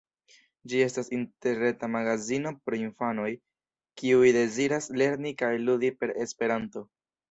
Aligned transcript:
Ĝi 0.71 0.79
estas 0.85 1.11
interreta 1.17 1.91
magazino 1.97 2.55
por 2.63 2.79
infanoj, 2.81 3.29
kiuj 4.03 4.35
deziras 4.41 4.93
lerni 5.01 5.39
kaj 5.47 5.57
ludi 5.71 5.97
per 6.03 6.21
Esperanto. 6.29 6.89